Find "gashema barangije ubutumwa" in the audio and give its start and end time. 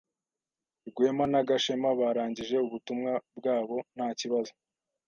1.47-3.11